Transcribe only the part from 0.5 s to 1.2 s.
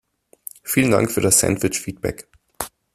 Vielen Dank